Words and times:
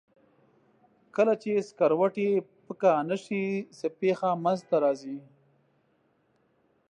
کله 1.15 1.33
چې 1.43 1.51
سکروټې 1.67 2.29
پکه 2.65 2.93
نه 3.09 3.17
شي 3.23 3.43
څه 3.77 3.87
پېښه 3.99 4.29
منځ 4.43 4.59
ته 4.69 4.75
راځي؟ 4.83 5.17